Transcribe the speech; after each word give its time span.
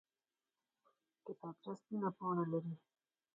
کتابچه 1.25 1.71
سپینه 1.79 2.09
پاڼه 2.17 2.45
لري 2.51 2.73